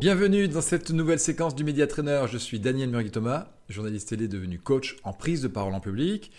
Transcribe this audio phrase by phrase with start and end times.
[0.00, 2.22] Bienvenue dans cette nouvelle séquence du Média Trainer.
[2.26, 6.32] Je suis Daniel Murgui-Thomas, journaliste télé devenu coach en prise de parole en public.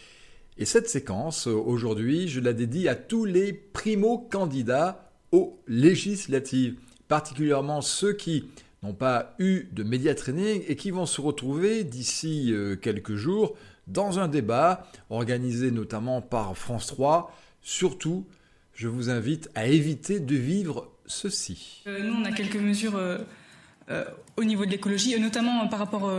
[0.57, 8.13] Et cette séquence, aujourd'hui, je la dédie à tous les primo-candidats aux législatives, particulièrement ceux
[8.13, 8.45] qui
[8.81, 13.55] n'ont pas eu de média training et qui vont se retrouver d'ici euh, quelques jours
[13.85, 17.31] dans un débat organisé notamment par France 3.
[17.61, 18.25] Surtout,
[18.73, 21.83] je vous invite à éviter de vivre ceci.
[21.85, 23.19] Euh, nous, on a quelques mesures euh,
[24.37, 26.11] au niveau de l'écologie, notamment par rapport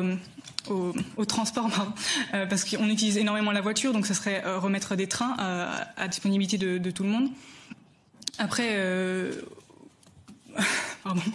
[0.69, 1.71] au, transport,
[2.33, 5.37] parce qu'on utilise énormément la voiture, donc ce serait remettre des trains
[5.97, 7.29] à, disponibilité de, de, tout le monde.
[8.39, 8.77] Après,
[11.05, 11.23] pardon.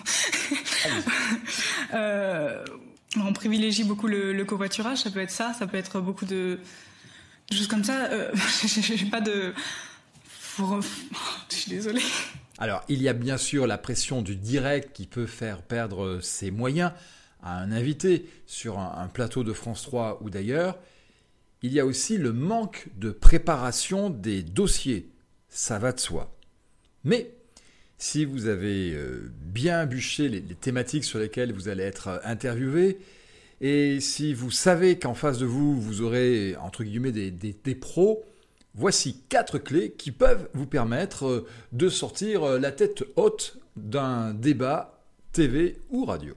[1.93, 2.65] Euh,
[3.15, 6.59] on privilégie beaucoup le, covoiturage, ça peut être ça, ça peut être beaucoup de,
[7.51, 8.05] choses comme ça.
[8.11, 8.31] Euh,
[8.65, 9.53] J'ai pas de.
[10.59, 12.01] Je suis désolée.
[12.57, 16.52] Alors, il y a bien sûr la pression du direct qui peut faire perdre ses
[16.52, 16.91] moyens
[17.44, 20.78] à un invité sur un plateau de France 3 ou d'ailleurs.
[21.61, 25.09] Il y a aussi le manque de préparation des dossiers.
[25.50, 26.35] Ça va de soi.
[27.03, 27.31] Mais
[27.97, 33.00] si vous avez euh, bien bûché les, thématiques sur lesquelles vous allez être euh, interviewé,
[33.59, 38.23] et si vous savez qu'en face de vous, vous aurez, entre guillemets, des, des, pros,
[38.78, 45.02] voici quatre clés qui peuvent vous permettre euh, de sortir la tête haute d'un débat
[45.34, 46.36] TV ou radio.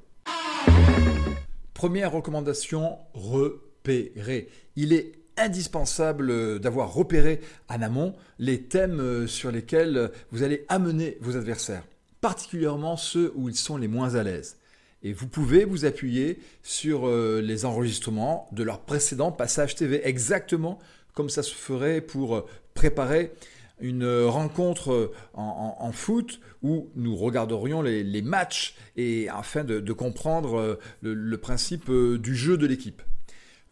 [1.74, 4.48] Première recommandation, repérer.
[4.76, 11.16] Il est indispensable d'avoir repéré en amont les thèmes euh, sur lesquels vous allez amener
[11.20, 11.84] vos adversaires,
[12.20, 14.59] particulièrement ceux où ils sont les moins à l'aise.
[15.02, 20.78] Et vous pouvez vous appuyer sur euh, les enregistrements de leurs précédents passages TV, exactement
[21.14, 23.32] comme ça se ferait pour euh, préparer
[23.80, 31.90] une rencontre en, foot où nous regarderions les, matchs et afin de, comprendre le principe
[31.90, 33.00] du jeu de l'équipe.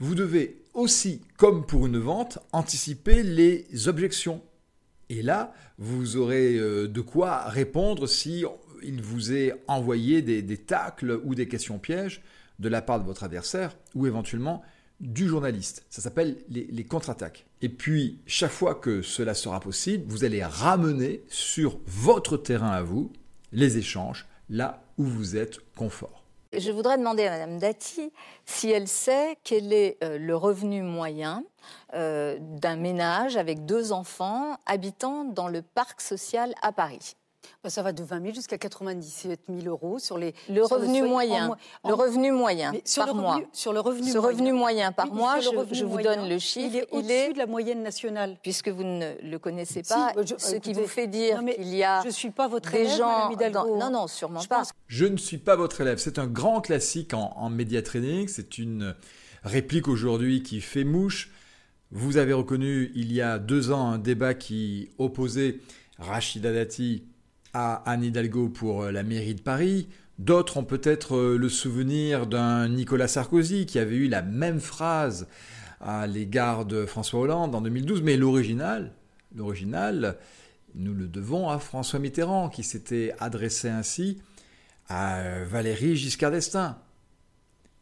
[0.00, 4.40] Vous devez aussi, comme pour une vente, anticiper les objections.
[5.08, 8.44] Et là, vous aurez euh, de quoi répondre si
[8.82, 12.22] il vous est envoyé des, tacles ou des questions pièges
[12.58, 14.62] de la part de votre adversaire ou éventuellement
[15.00, 15.84] du journaliste.
[15.90, 17.46] Ça s'appelle les, contre-attaques.
[17.62, 22.82] Et puis, chaque fois que cela sera possible, vous allez ramener sur votre terrain à
[22.82, 23.12] vous
[23.52, 26.24] les échanges là où vous êtes confort.
[26.56, 28.10] Je voudrais demander à Madame Dati
[28.46, 31.44] si elle sait quel est euh, le revenu moyen
[31.92, 37.16] euh, d'un ménage avec deux enfants habitant dans le parc social à Paris.
[37.62, 40.34] Bah, ça va de 20 000 jusqu'à 97 000 euros sur les.
[40.48, 41.56] Le revenu moyen.
[41.84, 43.40] le revenu moyen sur par le mois.
[43.52, 44.10] Sur le revenu.
[44.10, 44.36] Ce moyen.
[44.36, 46.68] revenu moyen par mois, je, vous donne le chiffre.
[46.70, 48.36] Il est au-dessus de la moyenne nationale.
[48.42, 52.02] Puisque vous ne le connaissez pas, ce qui vous fait dire qu'il y a.
[52.04, 53.30] Je suis pas votre des élève, gens.
[53.76, 54.62] non, non, sûrement pas.
[54.86, 55.98] Je ne suis pas votre élève.
[55.98, 58.28] C'est un grand classique en, en média training.
[58.28, 58.94] C'est une
[59.44, 61.30] réplique aujourd'hui qui fait mouche.
[61.90, 65.60] Vous avez reconnu il y a deux ans un débat qui opposait
[65.98, 67.04] Rachida Dati
[67.54, 69.88] à Anne Hidalgo pour euh, la mairie de Paris.
[70.18, 75.28] D'autres ont peut-être euh, le souvenir d'un Nicolas Sarkozy qui avait eu la même phrase
[75.80, 78.92] à l'égard de François Hollande en 2012, mais l'original,
[79.34, 80.16] l'original,
[80.74, 84.18] nous le devons à François Mitterrand qui s'était adressé ainsi
[84.88, 86.76] à Valérie Giscard d'Estaing.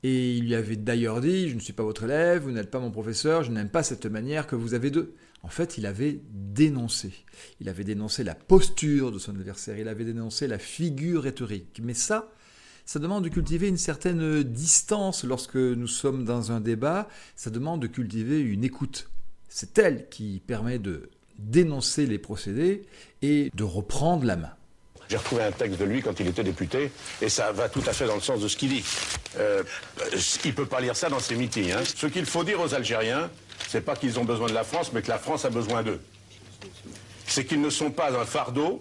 [0.09, 2.78] Et il lui avait d'ailleurs dit, je ne suis pas votre élève, vous n'êtes pas
[2.78, 5.17] mon professeur, je n'aime pas cette manière que vous avez d'eux.
[5.43, 7.12] En fait, il avait dénoncé.
[7.61, 11.81] Il avait dénoncé la posture de son adversaire, il avait dénoncé la figure rhétorique.
[11.83, 12.31] Mais ça,
[12.84, 17.83] ça demande de cultiver une certaine distance lorsque nous sommes dans un débat, ça demande
[17.83, 19.11] de cultiver une écoute.
[19.49, 22.83] C'est elle qui permet de dénoncer les procédés
[23.22, 24.56] et de reprendre la main.
[25.09, 26.91] J'ai retrouvé un texte de lui quand il était député,
[27.22, 28.84] et ça va tout à fait dans le sens de ce qu'il dit.
[29.39, 29.62] Euh,
[30.44, 31.72] il ne peut pas lire ça dans ses meetings.
[31.72, 31.83] Hein.
[31.84, 33.31] Ce qu'il faut dire aux Algériens,
[33.69, 36.00] c'est pas qu'ils ont besoin de la France, mais que la France a besoin d'eux.
[37.27, 38.81] C'est qu'ils ne sont pas un fardeau,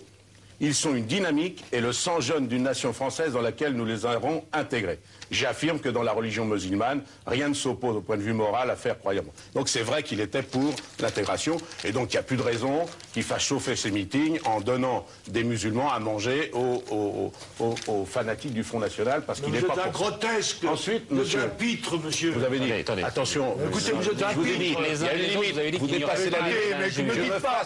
[0.60, 4.06] ils sont une dynamique et le sang jeune d'une nation française dans laquelle nous les
[4.06, 5.00] aurons intégrés.
[5.32, 8.76] J'affirme que dans la religion musulmane, rien ne s'oppose au point de vue moral à
[8.76, 9.24] faire croyant.
[9.54, 12.86] Donc c'est vrai qu'il était pour l'intégration, et donc il n'y a plus de raison
[13.14, 17.32] qu'il fasse chauffer ses meetings en donnant des musulmans à manger aux,
[18.06, 20.64] fanatiques du Front National, parce qu'il n'est pas un grotesque.
[20.66, 22.32] Ensuite, monsieur, un pitre, monsieur.
[22.32, 22.72] Vous avez dit,
[23.04, 26.40] attention, écoutez, vous êtes un vous dit, il y a une limite, vous dépassez la
[26.42, 26.60] limite.
[26.80, 27.66] Mais je ne dites pas,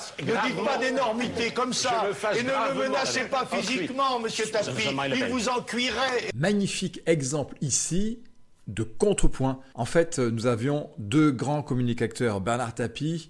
[0.66, 4.84] pas d'énormité comme ça, et ne me menacez pas physiquement, monsieur Tapi,
[5.16, 6.30] il vous en cuirait.
[6.36, 8.20] Magnifique exemple ici
[8.68, 9.60] de contrepoint.
[9.74, 13.30] En fait, nous avions deux grands communicateurs, Bernard Tapie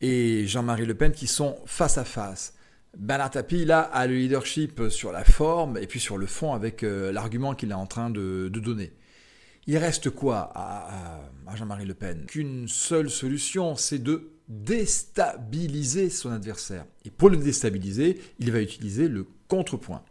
[0.00, 2.54] et Jean-Marie Le Pen, qui sont face à face.
[2.96, 6.82] Bernard Tapie, là, a le leadership sur la forme et puis sur le fond avec
[6.82, 8.92] euh, l'argument qu'il est en train de, donner.
[9.66, 12.26] Il reste quoi à, à Jean-Marie Le Pen?
[12.26, 16.84] Qu'une seule solution, c'est de déstabiliser son adversaire.
[17.04, 20.02] Et pour le déstabiliser, il va utiliser le contrepoint.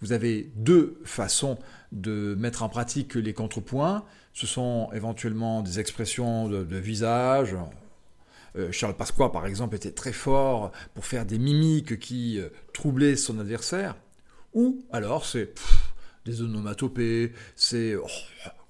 [0.00, 1.58] Vous avez deux façons
[1.92, 4.04] de mettre en pratique les contrepoints.
[4.34, 7.56] Ce sont éventuellement des expressions de, visage.
[8.56, 13.16] Euh, Charles Pasqua, par exemple, était très fort pour faire des mimiques qui euh, troublaient
[13.16, 13.96] son adversaire.
[14.54, 15.54] Ou alors c'est
[16.24, 18.06] des onomatopées, c'est oh,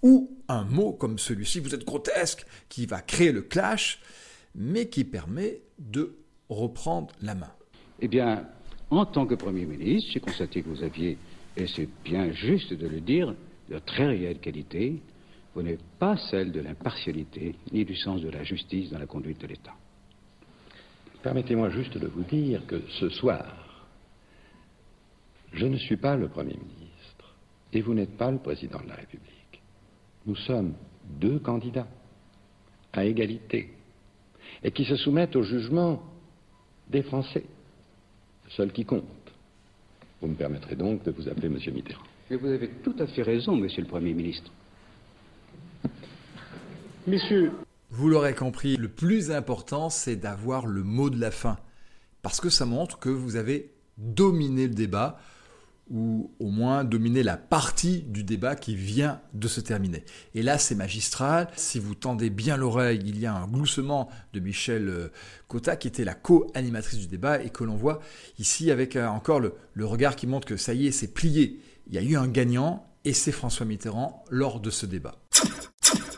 [0.02, 4.00] ou un mot comme celui-ci, vous êtes grotesque, qui va créer le clash,
[4.54, 6.14] mais qui permet de
[6.48, 7.52] reprendre la main.
[8.00, 8.46] Eh bien,
[8.90, 11.16] en tant que Premier ministre, j'ai constaté que vous aviez,
[11.56, 13.34] et c'est bien juste de le dire,
[13.70, 15.00] de très réelles qualités.
[15.54, 19.40] Vous n'êtes pas celle de l'impartialité ni du sens de la justice dans la conduite
[19.40, 19.74] de l'État.
[21.22, 23.86] Permettez-moi juste de vous dire que ce soir,
[25.52, 27.34] je ne suis pas le Premier ministre
[27.72, 29.62] et vous n'êtes pas le Président de la République.
[30.26, 30.74] Nous sommes
[31.20, 31.88] deux candidats
[32.92, 33.72] à égalité
[34.64, 36.02] et qui se soumettent au jugement
[36.88, 37.44] des Français
[38.56, 39.04] seul qui compte.
[40.20, 42.02] Vous me permettrez donc de vous appeler Monsieur Mitterrand.
[42.30, 44.50] Mais vous avez tout à fait raison, Monsieur le Premier ministre.
[47.06, 47.52] Messieurs.
[47.90, 51.58] Vous l'aurez compris, le plus important, c'est d'avoir le mot de la fin.
[52.22, 55.18] Parce que ça montre que vous avez dominé le débat
[55.90, 60.04] ou au moins dominer la partie du débat qui vient de se terminer.
[60.34, 61.48] Et là, c'est magistral.
[61.56, 65.08] Si vous tendez bien l'oreille, il y a un gloussement de Michel euh,
[65.48, 68.00] Cotta, qui était la co-animatrice du débat, et que l'on voit
[68.38, 71.60] ici avec euh, encore le, le regard qui montre que ça y est, c'est plié.
[71.88, 75.16] Il y a eu un gagnant, et c'est François Mitterrand lors de ce débat.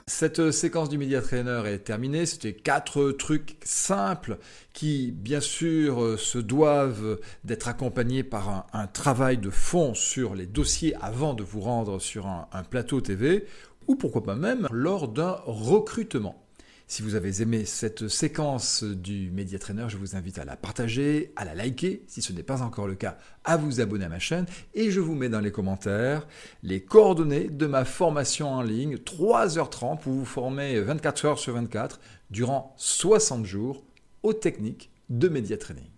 [0.06, 2.26] Cette euh, séquence du Media Trainer est terminée.
[2.26, 4.38] C'était quatre trucs simples
[4.74, 10.46] qui, bien sûr, euh, se doivent d'être accompagnés par un, travail de fond sur les
[10.46, 13.46] dossiers avant de vous rendre sur un plateau TV
[13.86, 16.43] ou pourquoi pas même lors d'un recrutement.
[16.86, 21.32] Si vous avez aimé cette séquence du Media Trainer, je vous invite à la partager,
[21.34, 24.18] à la liker, si ce n'est pas encore le cas, à vous abonner à ma
[24.18, 24.44] chaîne
[24.74, 26.26] et je vous mets dans les commentaires
[26.62, 32.00] les coordonnées de ma formation en ligne 3h30 pour vous former 24 heures sur 24
[32.30, 33.82] durant 60 jours
[34.22, 35.93] aux techniques de Media Training.